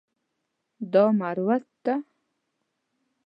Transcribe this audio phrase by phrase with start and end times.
[0.93, 1.95] دا مروت ده.